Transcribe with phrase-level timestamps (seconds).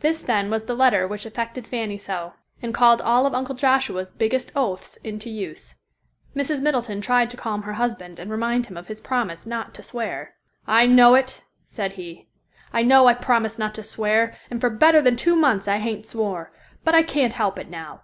[0.00, 4.10] This, then, was the letter which affected Fanny so, and called all of Uncle Joshua's
[4.10, 5.76] biggest oaths into use.
[6.34, 6.60] Mrs.
[6.60, 10.32] Middleton tried to calm her husband and remind him of his promise not to swear.
[10.66, 12.26] "I know it," said he,
[12.72, 16.06] "I know I promised not to swear, and for better than two months I hain't
[16.06, 16.50] swore,
[16.82, 18.00] but I can't help it now.